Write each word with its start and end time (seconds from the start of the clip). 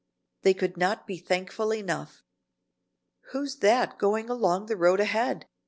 They 0.41 0.55
could 0.55 0.77
not 0.77 1.05
be 1.05 1.19
thankful 1.19 1.71
enough. 1.71 2.23
"Who's 3.33 3.57
that 3.57 3.99
going 3.99 4.31
along 4.31 4.65
the 4.65 4.75
road 4.75 4.99
ahead?" 4.99 5.45